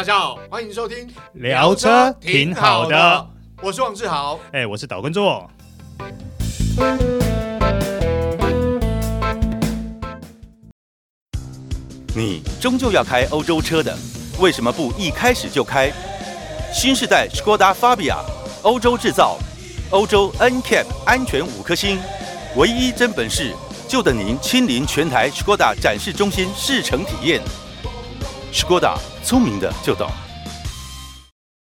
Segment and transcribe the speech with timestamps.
[0.00, 3.26] 大家好，欢迎收听聊车挺好的，
[3.60, 5.46] 我是王志豪，哎，我是岛根座。
[12.16, 13.94] 你终究要开欧洲车的，
[14.38, 15.92] 为什么不一开始就开
[16.72, 18.16] 新世代 Skoda Fabia？
[18.62, 19.36] 欧洲制造，
[19.90, 21.98] 欧洲 NCAP 安全五颗星，
[22.56, 23.54] 唯一真本事，
[23.86, 27.42] 就等您亲临全台 Skoda 展示中心试乘体验。
[28.52, 30.10] Skoda 聪明的就懂。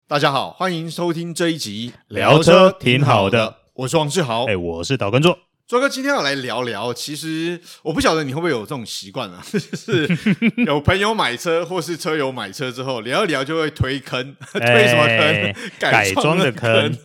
[0.07, 5.35] 大家好，欢迎收听这一集聊车挺好的，我是王志豪，哎，我是导观众。
[5.67, 6.93] 卓哥，今天要来聊聊。
[6.93, 10.07] 其实我不晓得你会不会有这种习惯啊， 就是
[10.65, 15.17] 有朋友买车或是车友买车之后聊一聊就会推坑，推什么坑？
[15.17, 16.97] 欸、改装的坑。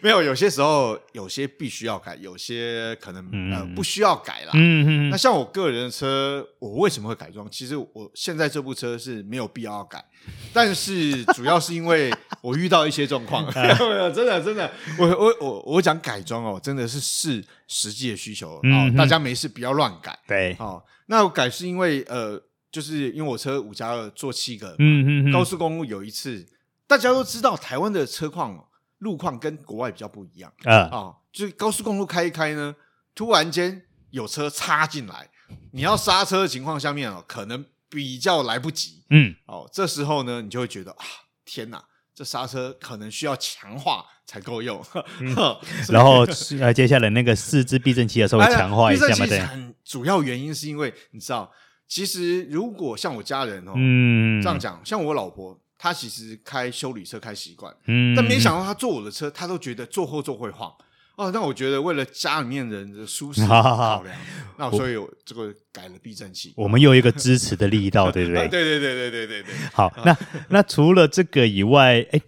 [0.00, 4.50] 没有，有些时候有些必须要改，有些可能、嗯、呃不需要改啦。
[4.54, 5.10] 嗯嗯。
[5.10, 7.50] 那像我个人的车，我为什么会改装？
[7.50, 10.04] 其实我现在这部车是没有必要要改。
[10.52, 13.44] 但是主要是因为我遇到一些状况
[14.14, 20.16] 真的真的，我我我我讲改装哦，真的是是实际的需求哦，嗯、大家没事不要乱改。
[20.28, 26.46] 对，哦，那我改是因为呃，就是因为我车五加二做七个，嗯嗯，高速公路有一次，
[26.86, 28.66] 大家都知道台湾的车况
[28.98, 32.76] 路况跟国外比较不一样啊，哦，就是高速公路开一开呢，
[33.14, 35.30] 突然间有车插进来，
[35.72, 37.64] 你要刹车的情况下面哦，可能。
[37.92, 41.04] 比较来不及，嗯，哦，这时候呢，你就会觉得啊，
[41.44, 41.82] 天哪，
[42.14, 44.80] 这刹车可能需要强化才够用。
[45.18, 45.34] 嗯、
[45.90, 46.24] 然后
[46.60, 49.42] 呃，接下来那个四肢避震器的时候强化一下嘛，对。
[49.84, 51.52] 主要原因是因为你知道，
[51.88, 60.72] 其实如果像我家人哦，嗯，这样讲，像我老婆，她其实开修理车开习惯，嗯，但没想到她坐我的车，她都觉得坐后座会晃。
[61.20, 64.16] 哦，那我觉得为了家里面人的舒适 考量，
[64.56, 66.54] 那所以我这个改了避震器。
[66.56, 68.48] 我们又有一个支持的力道，对不对？
[68.48, 69.54] 对对对对对对对。
[69.74, 70.16] 好，那
[70.48, 72.20] 那除了这个以外，哎，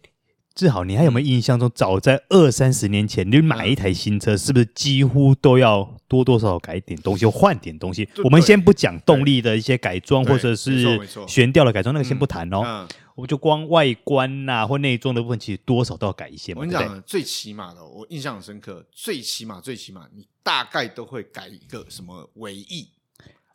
[0.55, 8.07] 志豪，你还有没有印象中，早在二三十年前，你买一台新车，是不是几乎都要多多少少改点东西，换点东西？
[8.23, 12.87] 我们先不讲动力的一些改装，或者是悬吊的改装，那个先不谈哦。
[13.15, 16.63] 我就光外观呐、啊，或内装的部分，其实多少都要改一些嘛。
[16.63, 22.89] 我跟你讲，最起码的，我印象很深刻，最起码最起码，你大概都会改一个什么尾翼。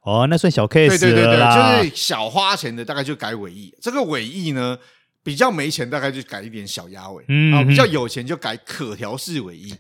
[0.02, 3.76] 哦，那算小 case 对对对对，就是小花钱的，大概就改尾翼。
[3.82, 4.78] 这个尾翼呢，
[5.24, 7.26] 比较没钱，大概就改一点小鸭尾。
[7.28, 9.74] 嗯，嗯，比较有钱就改可调式尾翼。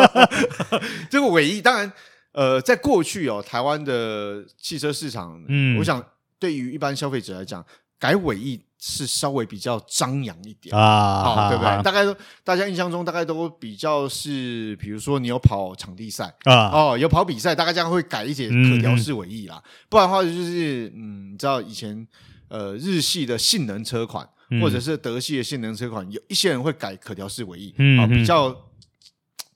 [1.10, 1.92] 这个尾翼，当然，
[2.32, 6.02] 呃，在过去哦，台湾的汽车市场，嗯，我想
[6.38, 7.62] 对于一般消费者来讲，
[7.98, 8.62] 改尾翼。
[8.84, 11.70] 是稍微比较张扬一点啊，哦、对不对？
[11.70, 12.12] 啊、大概都
[12.42, 19.62] 大家印象中大概都比较是，比如说你有跑场地赛啊，哦，有跑比赛，大概这样会改一些可调式尾翼啦。
[19.64, 22.04] 嗯、不然的话就是，嗯，你知道以前
[22.48, 28.52] 呃日系的性能车款，嗯、或者是德系的性能车款，有一些人会改可调式尾翼，嗯，哦、比较。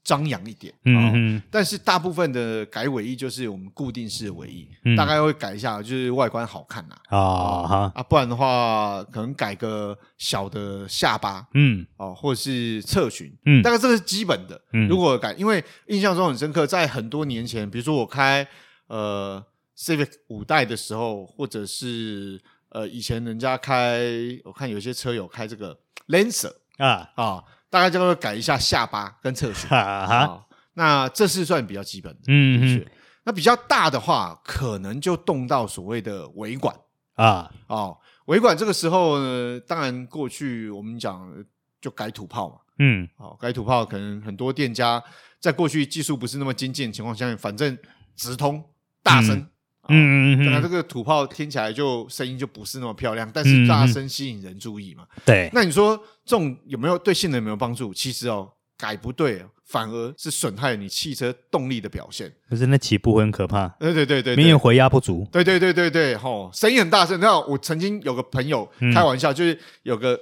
[0.06, 14.60] 张扬一点，嗯哼，但是大部分的改尾翼就是我们固定式的尾翼，嗯、大概会改一下，就是外观好看呐，啊，啊，啊，不然的话可能改个小的下巴，嗯，哦，或者是侧裙，嗯，大概这个是基本的。
[14.72, 18.46] 嗯，如果改，因为印象中很深刻，在很多年前，比如说我开
[18.86, 19.44] 呃
[19.76, 24.06] Civic 五代的时候，或者是呃以前人家开，
[24.44, 27.10] 我看有些车友开这个 Lancer 啊。
[27.16, 27.24] 啊。
[27.24, 32.86] 哦大概就会改一下下巴跟侧裙， 哈哈，那这是算比较基本的，嗯嗯。
[33.24, 36.74] 那比较大的话，可能就动到所谓的尾管。
[37.14, 41.32] 啊，哦，尾管这个时候呢，当然过去我们讲
[41.80, 45.02] 就改土炮嘛，嗯，哦，改土炮可能很多店家
[45.40, 47.76] 在过去技术不是那么精进的情况下，反正
[48.14, 48.64] 直通
[49.02, 49.36] 大声。
[49.36, 49.50] 嗯
[49.88, 55.04] 嗯嗯嗯，那这个土炮听起来就声音就不是那么漂亮，但是大声吸引人注意嘛。
[55.24, 57.92] 对，那你说这种有没有对性能有没有帮助？
[57.94, 62.32] 其实哦，改不对，反而是损害你汽车动力的表现。
[62.48, 63.68] 可是那起步会很可怕。
[63.80, 65.26] 对对对对，明显回压不足。
[65.32, 67.18] 对对对对对，吼，声音很大声。
[67.20, 70.18] 那我曾经有个朋友开玩笑，就是有个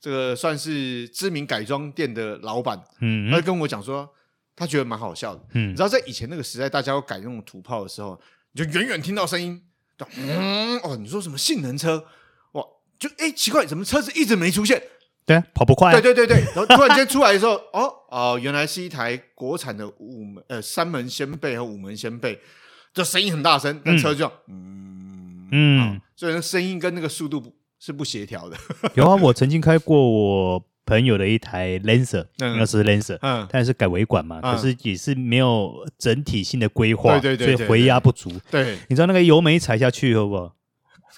[0.00, 4.08] 这个算是知名改装店的老板，嗯，他就跟我讲说，
[4.54, 5.40] 他觉得蛮好笑的。
[5.54, 8.18] 嗯，你知道在以前那个时代，大家要改那种土炮的时候。
[8.56, 9.62] 就远远听到声音，
[10.16, 12.06] 嗯哦，你说什么性能车？
[12.52, 12.64] 哇，
[12.98, 14.82] 就哎奇怪，怎么车子一直没出现？
[15.26, 15.92] 对，跑不快。
[15.92, 22.40] 对对对对，然后突然间出来的时候，哦哦，原来是一台国产的五门呃三门掀背和五门掀背，
[22.94, 28.56] 这声音很大声，那车就嗯嗯，所以那声音跟那个速度是不协调的。
[28.94, 30.64] 有啊，我曾经开过我。
[30.86, 38.32] 朋友的一台 Lancer，那是 Lancer，嗯，它也是改尾管嘛，可是也是没有整体性的规划，对对对，所以回压不足。
[38.50, 40.52] 对，你知道那个油门一踩下去，好不好？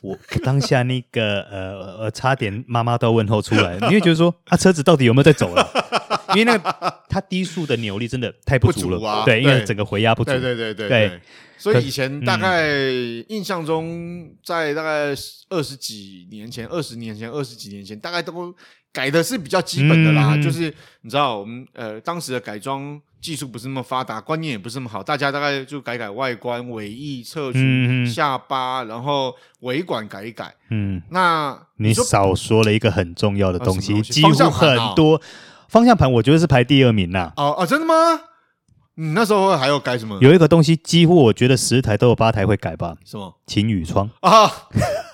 [0.00, 5.68] 我 当下那个呃呃，差点妈妈都问候出来， 你会觉得说，啊，车子到底有没有在走了？
[6.30, 11.20] 因为那个它低速的扭力真的太不足了，啊、对，因为整个回压不足，对对对对对。
[11.60, 12.68] 所以以前大概
[13.26, 15.12] 印象中，在大概
[15.48, 18.54] 二十几年前、二十年前、二十几年前，大概都
[18.93, 20.35] 改的是比较基本的啦。
[20.35, 30.55] 嗯、就是你知道，我们呃当时的改装技术不是那么发达，观念也不是那么好，大家大概就改改外观、尾翼、侧裙、下巴，然后尾管改一改。
[30.70, 35.20] 嗯，那你，你少说了一个很重要的东西，几乎很多
[35.69, 37.32] 方向盘，我觉得是排第二名呐。
[37.37, 37.94] 哦哦，真的吗？
[38.94, 40.19] 你那时候还要改什么？
[40.20, 42.96] 有一个东西，几乎我觉得十台都有八台会改吧？
[43.05, 43.32] 什么？
[43.46, 44.50] 晴雨窗啊？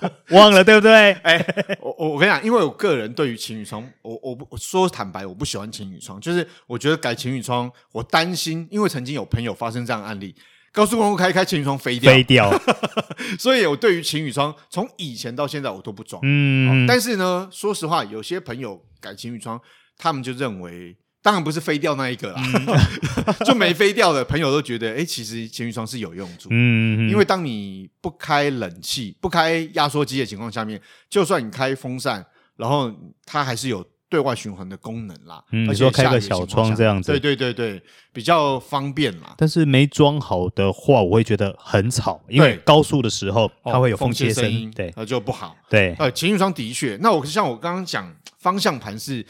[0.31, 1.11] 忘了对不对？
[1.23, 10.35] 哎、欸，我我跟你讲，因为我个人对于情侣窗，我我不我说坦白，我不喜欢情侣窗，就是我觉得改情侣窗，我担心，因为曾经有朋友发生这样的案例，
[10.71, 12.51] 高速公路开开情侣窗飞掉，飞掉。
[13.39, 16.21] 所以我对于情侣窗，从以前到现在我都不装。
[16.23, 19.59] 嗯，但是呢，说实话，有些朋友改情侣窗，
[19.97, 20.95] 他们就认为。
[21.25, 26.49] 当然不是飞掉那一个啦，嗯、 就没飞掉的朋友都觉得，哎、欸，其实前雨窗是有用处。
[26.51, 30.79] 嗯，因为当你不开冷气、不开压缩机的情况下面，
[31.09, 32.23] 就算你开风扇，
[32.57, 32.93] 然后
[33.25, 35.43] 它还是有对外循环的功能啦。
[35.51, 37.81] 嗯，而且说开个小窗这样子，对对对对，
[38.13, 39.33] 比较方便啦。
[39.35, 45.57] 但是没装好的话，我会觉得很吵，因为高速的时候它会有风切声音，对，那就不好。
[45.71, 49.25] 对，呃，前雨窗的确，那我像我刚刚讲方向盘是。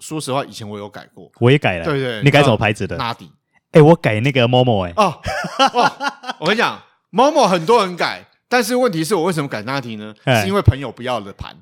[0.00, 1.84] 说实话，以前我有改过，我也改了。
[1.84, 2.96] 对对，你改什么牌子的？
[2.96, 3.30] 拉迪。
[3.72, 4.92] 哎，我改那个 Momo 哎。
[4.96, 5.20] 哦
[5.72, 6.80] 哦，我跟你讲
[7.12, 10.14] ，Momo 很多人改，但是问题是我为什么改拉迪呢？
[10.40, 11.56] 是因为朋友不要的盘，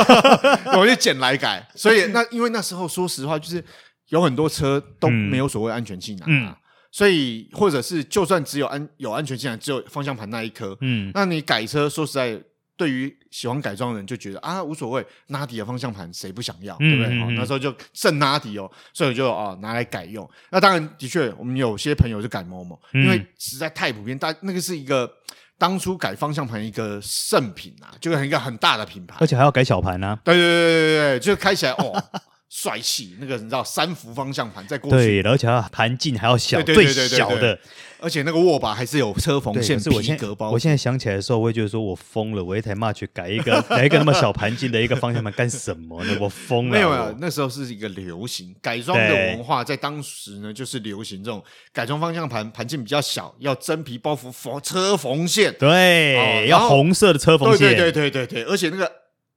[0.76, 1.66] 我就捡来改。
[1.74, 3.64] 所以那因为那时候说实话，就是
[4.08, 6.56] 有很多车都没有所谓安全气囊啊，
[6.90, 12.40] 所以或者是就算只有安有安全气囊，只有方向盘那一颗，嗯，那你改车说实在。
[12.76, 17.20] 对于喜欢改装的人就觉得啊无所谓，拉迪的方向盘谁不想要，对不对？
[17.20, 20.28] 哦，那时候就剩拉迪哦，所以我就哦拿来改用。
[20.50, 25.10] 那当然的确，我们有些朋友就改 Momo，因为实在太普遍，大那个是一个
[25.58, 30.18] 当初改方向盘一个圣品啊，就是一个很大的品牌，而且还要改小盘呢。
[30.22, 32.02] 对对对对对，就开起来哦
[32.58, 37.58] 帅气，那个你知道三幅方向盘在过去，对，而且盘径还要小，最小的。
[37.98, 40.50] 而且那个握把还是有车缝线是皮革包。
[40.50, 46.16] 我现在想起来的时候，我会觉得说我疯了，我一台 March 改一个 改一个那么小盘径的一个方向盘干什么呢？
[46.18, 46.72] 我疯了。
[46.72, 51.44] 没有没有，那时候是一个流行改装的文化，在当时呢就是流行这种
[51.74, 58.90] 改装方向盘，盘径比较小，要真皮包覆缝车缝线，对，要红色的车缝线，对对对对对，而且那个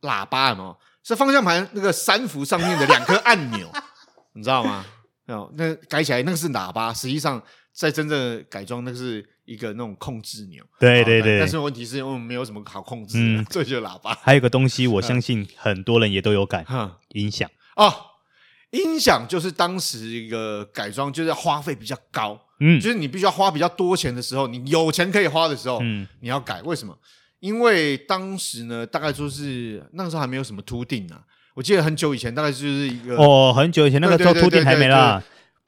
[0.03, 0.75] 喇叭嘛，
[1.09, 3.69] 是方向盘那个三幅上面的两颗按钮，
[4.33, 4.85] 你知道吗？
[5.27, 7.41] 哦，那改起来那个是喇叭，实际上。
[7.71, 10.61] 在真正改装，那个是一个那种控制钮。
[10.81, 11.39] 对对对。
[11.39, 14.13] 但是问题是我们没有什么好控制，嗯，这就是喇叭。
[14.21, 16.65] 还有个东西， 我相信很多人也都有改，
[17.09, 17.93] 音响哦，
[18.71, 26.61] 音响就是当时一个改装，就是花费比较高，嗯，就是你必须要花比较多钱的时候，你有钱可以花的时候，嗯，你要改。
[26.63, 26.97] 为什么？
[27.39, 31.23] 因为当时呢，大概就是那个时候还没有什么秃顶啊。
[31.55, 35.21] 我记得很久以前，大概就是一个哦，很久以前那个时候凸錠还没啦。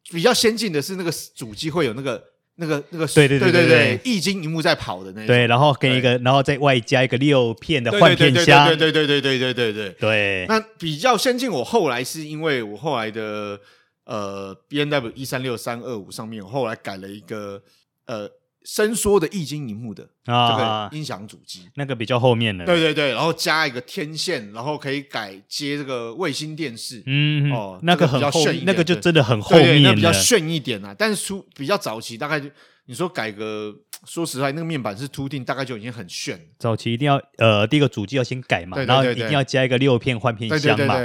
[0.09, 2.21] 比较先进的是那个主机会有那个
[2.55, 10.45] 那个那个对对对对对液晶萤幕在跑的那种对，然后跟一个，然后再外加一个六片的换片箱，对对对对对对对对对。
[10.47, 13.59] 那比较先进，我后来是因为我后来的
[14.05, 17.61] 呃 B N W 一三六三二五上面，我后来改了一个
[18.05, 18.29] 呃。
[18.63, 30.95] 伸缩的液晶荧幕的这个音响主机，那个比较后面的，对对对，然后加一个天线，然后可以改接这个卫星电视，嗯哦，那个很后，那个就真的很后面，那比较炫一点啊。
[30.97, 32.47] 但是出比较早期，大概就
[32.85, 33.73] 你说改个，
[34.05, 36.39] 说实话，那个面板是凸定，大概就已经很炫。
[36.59, 40.95] 早期一定要呃，第一个主机要先改嘛，然后一定要加一个六片换片箱嘛。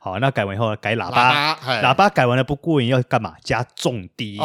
[0.00, 3.34] 好，那改完以后改喇叭，喇叭改完了不过瘾，要干嘛？
[3.44, 4.42] 加重低音。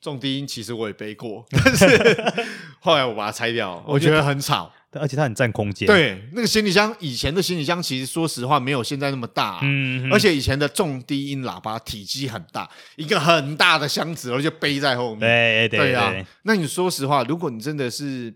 [0.00, 1.86] 重低音其实我也背过， 但是
[2.80, 5.86] 后来我把它拆掉，我觉得很吵，而且它很占空间。
[5.86, 15.20] 对，那个行李箱，以前的行李箱其实说实话没有现在那么大，嗯，而且以前的重低音喇叭体积很大，一个很大的箱子，然后就背在后面。
[15.20, 16.14] 对对对啊，
[16.44, 18.34] 那你说实话，如果你真的是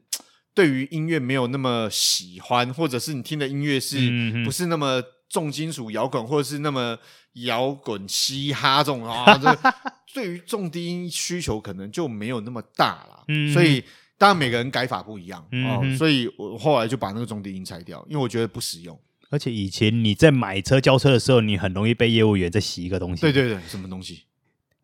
[0.54, 3.96] 对于音乐没有那么喜欢，或者是你听的音乐是
[4.44, 6.98] 不是那么重金属摇滚，或者是那么
[7.34, 9.36] 摇滚嘻哈这种啊？
[9.38, 9.56] 这
[10.12, 13.82] 对于重低音需求可能就没有那么大了，嗯，所以
[14.16, 18.98] 当然每个人改法不一样，嗯，哦，所以我后来就把那个重低音拆掉，因为我觉得不实用。
[19.30, 23.20] 而且以前你在买车交车的时候，你很容易被业务员在洗一个东西。
[23.20, 24.24] 对对对，什么东西？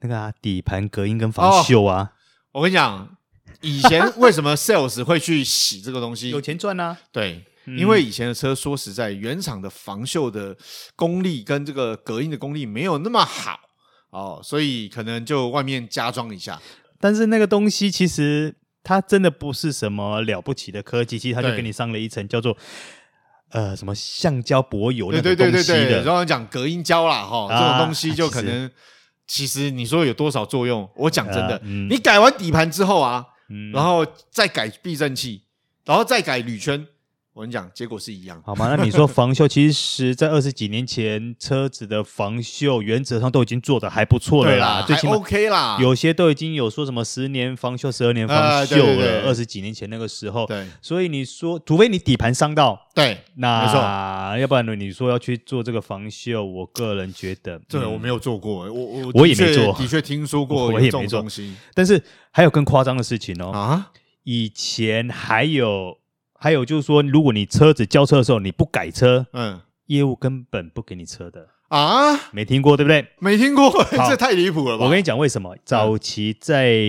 [0.00, 2.10] 那个啊，底盘隔音跟防锈啊。
[2.50, 3.16] 哦，我跟你讲，
[3.60, 6.30] 以前为什么 sales 会去洗这个东西？
[6.30, 6.98] 有钱赚啊。
[7.12, 10.56] 对，嗯、因为以前的车说实在，原厂的防锈的
[10.96, 13.60] 功力跟这个隔音的功力没有那么好
[14.10, 16.60] 哦，所以可能就外面加装一下。
[16.98, 22.56] 但是那个东西其实它真的不是什么了不起的科技，其实它就给你上了一层叫做
[23.50, 25.36] 呃什么橡胶薄油那种东西的。
[25.36, 28.70] 对对对对对，然后讲隔音胶啦哈，啊、这种东西就可能
[29.26, 30.88] 其实你说有多少作用？
[30.96, 35.42] 我讲真的，你改完底盘之后啊，嗯、然后再改避震器。
[35.82, 36.86] 然后再改铝圈，
[37.32, 38.42] 我跟你讲，结果是一样。
[38.44, 38.74] 好吗？
[38.76, 45.78] 那你说防锈，其实，在二十几年前，车子的防锈原则上都已经做的还不错了啦，最起码 OK 啦。
[45.80, 49.22] 有些都已经有说什么十年防锈、十二年防锈了。
[49.28, 50.66] 二十几年前那个时候，对。
[50.82, 54.36] 所以你说，除非你底盘伤到，对，那。
[54.36, 54.74] 要不然呢？
[54.74, 61.24] 你说要去做这个防锈，我个人觉得，这个我没有做过，我我我也没做，的确听说过， 我也没做。
[61.74, 63.92] 但是还有更夸张的事情哦啊。
[64.24, 65.96] 以前还有
[66.42, 73.06] 还有就是说，如果你车子交车的时候你不改车，嗯，业务根本不给你车的啊，没听过对不对？
[73.18, 73.70] 没听过，
[74.08, 74.86] 这太离谱了吧？
[74.86, 75.54] 我跟你讲为什么？
[75.66, 76.80] 早期在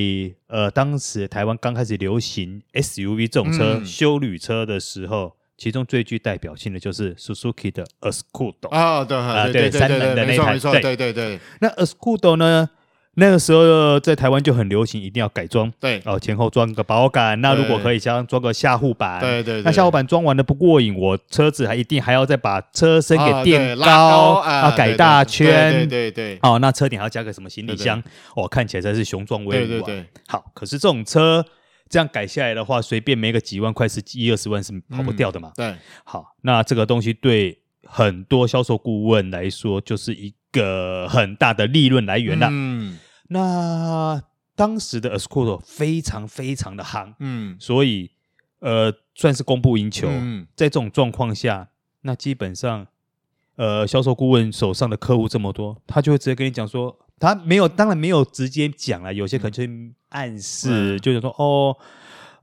[0.47, 12.69] 呃当时台湾刚开始流行 SUV 这种车休旅车的时候，其中最具代表性的就是 Suzuki 的 Escudo 啊，对啊，对三门的那台，对对对，那 Escudo 呢？
[13.15, 15.69] 那个时候在台湾就很流行，一定要改装。
[15.81, 19.19] 对哦，前后装个保杆，那如果可以，像装个下护板。
[19.19, 19.61] 对对。
[19.63, 25.87] 那下护板装完了不过瘾，我车子还一定还要再把车身给垫高啊，改大圈。
[25.89, 26.39] 对对对。
[26.41, 28.01] 哦，那车顶还要加个什么行李箱？
[28.35, 29.67] 哦，看起来才是雄壮威武。
[29.67, 30.05] 对对对。
[30.27, 31.45] 好，可是这种车
[31.89, 35.51] 这样改下来的话，随便没个几万块，是一二十万是跑不掉的嘛。
[35.57, 35.75] 对。
[36.05, 40.33] 好，那这个东西对很多销售顾问来说，就是一。
[40.51, 42.47] 个很大的利润来源了。
[42.51, 44.21] 嗯，那
[44.55, 48.11] 当时的 Escudo 非常非常的夯，嗯，所以
[48.59, 50.07] 呃算是供不应求。
[50.09, 51.69] 嗯，在这种状况下，
[52.01, 52.85] 那基本上
[53.55, 59.63] 呃销售顾问手上的客户这么多，他就会直接跟你讲说，他没有，当然没有直接讲了，有些可能就
[60.09, 61.77] 暗示，嗯、就是说哦。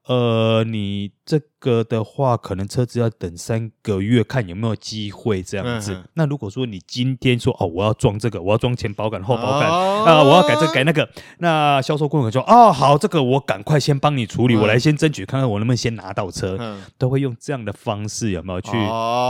[0.09, 5.93] 呃，你这个的话，可能车子要等三个月，看有没有机会这样子。
[5.93, 10.05] 嗯、那如果说你今天说哦，我要装这个，我要装前保杆、后保杆，啊、哦。
[10.07, 11.07] 呃，我要改这个改那个，
[11.41, 18.71] 那销售顾问说哦，好，这个我赶快先帮你处理，嗯、我来先争取看看我能不能先拿到车，嗯、都会用这样的方式有没有去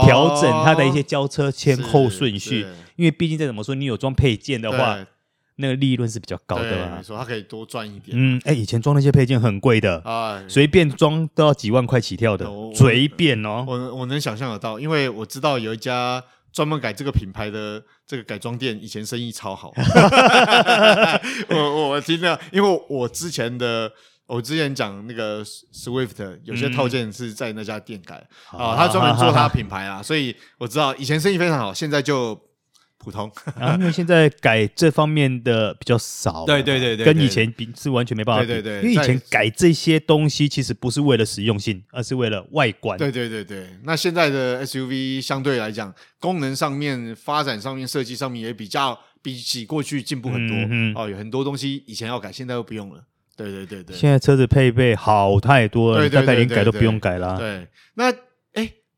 [0.05, 2.65] 调整它的一些交车前后顺序？
[2.95, 4.97] 因为毕竟再怎么说，你有装配件的话。
[5.61, 6.95] 那个利润是比较高的嘛？
[6.95, 8.17] 没错，他可以多赚一点。
[8.17, 13.65] 嗯，哎，以前装那些配件很贵的，啊，随便装都要几万块起跳的，随便哦。
[13.67, 16.23] 我我能想象得到，因为我知道有一家
[16.53, 19.73] 专门改这个品牌的这个改装店，以前生意超好。
[21.49, 23.91] 我我听到，因为我之前的
[24.27, 28.15] 我之前讲那个 Swift 有些套件是在那家店改
[28.51, 32.48] 啊，他专门做 他品牌啊，所以我知道以前生意非常好，现在就。
[32.99, 38.47] 普通，啊，因为现在改这方面的比较少，对对对对，跟以前比是完全没办法比。
[38.47, 42.97] 对对对，因为以前改这些东西其实不是为了实用性，而是为了外观。
[42.97, 50.57] 对对对对，那现在的 SUV 相对来讲，功能上面、发展上面、设计上面也比较比起过去进步很多。
[50.69, 53.01] 嗯哦，有很多东西以前要改，现在又不用了。
[53.37, 57.37] 对对对对，现在车子配备好太多了，大概连改都不用改了。
[57.37, 58.17] 对，那哎，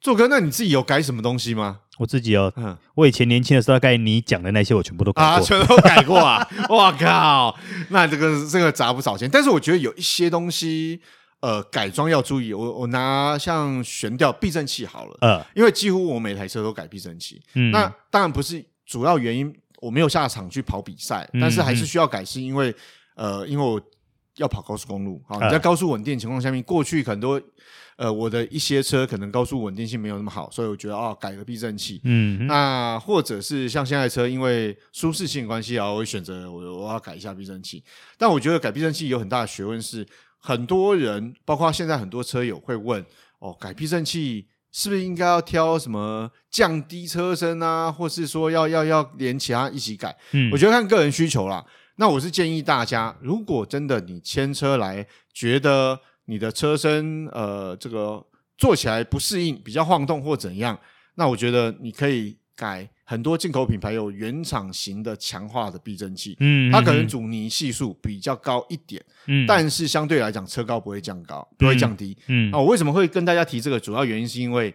[0.02, 1.82] 做哥，那你自己有改什么东西吗？
[2.00, 6.50] 我自己哦，嗯，我以前年轻的时候，大概你讲的那些，我全部都改过，啊，全都改过啊！
[6.68, 7.56] 我靠，
[7.90, 9.30] 那这个这个砸不少钱。
[9.32, 11.00] 但是我觉得有一些东西，
[11.42, 12.52] 呃，改装要注意。
[12.52, 17.40] 我我拿像悬吊避震器好了，呃，因为几乎我每台车都改避震器。
[17.54, 22.74] 嗯，那当然不是主要原因，我没有下场去跑比赛，但是还是需要改，是因为
[23.14, 23.80] 呃，因为我
[24.38, 27.42] 要跑高速公路，好，你在高速稳定情况下面，过去很多。
[27.98, 32.02] 呃，我的一些车可能高速稳定性没有那么好，所以我觉得哦，改个避震器。
[32.04, 37.84] 嗯，那或者是像现在车，因为舒适性关系啊，我会选择我我要改一下避震器。
[38.18, 40.08] 但我觉得改避震器有很大的学问是，是
[40.40, 43.06] 很多人，包括现在很多车友会问
[43.38, 50.18] 哦，改避震器是不是应该要挑什么降低车身啊，或是说要要要连其他一起改？
[50.32, 51.64] 嗯，我觉得看个人需求啦。
[52.02, 56.00] 那我是建议大家，如果真的你牵车来觉得。
[56.26, 58.24] 你的车身呃，这个
[58.58, 60.80] 坐起来不适应，比较晃动或怎样，
[61.16, 73.78] 那我觉得你可以改很多进口品牌有原厂型的强化的避震器，嗯，它可能阻尼系数比较高一点，嗯，但是相对来讲车高不会降高，不会降低，嗯，那我为什么会跟大家提这个？
[73.78, 74.74] 主要原因是因为，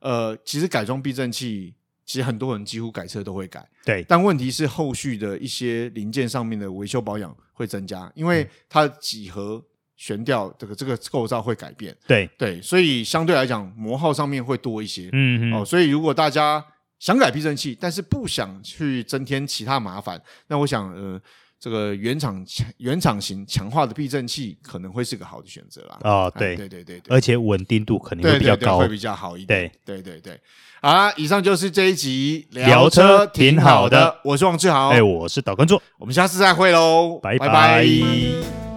[0.00, 1.72] 呃，其实改装避震器，
[2.04, 9.62] 其实很多人几乎改车都会改，对，但问题是后续的一些零件上面的维修保养会增加，因为它几何。
[9.94, 11.96] 悬吊这个这个构造会改变。
[12.08, 15.08] 对对，所以相对来讲磨耗上面会多一些。
[15.12, 16.64] 嗯嗯哦，所以如果大家
[16.98, 21.20] 想改避震器，但是不想去增添其他麻烦，那我想呃。
[21.62, 22.44] 这个原厂
[22.78, 25.96] 原厂型强化的避震器可能会是个好的选择啦。
[26.02, 26.68] 哦，对对。
[26.68, 29.70] 对对对，而且稳定度肯定会比较高，对对对，会比较好一点。
[29.84, 30.00] 对。
[30.02, 30.40] 对对对，
[30.80, 37.46] 好啦，以上就是这一集聊车挺好的，我是王志豪，哎，我是导观众，我们下次再会喽，拜拜。
[37.46, 38.71] 拜拜。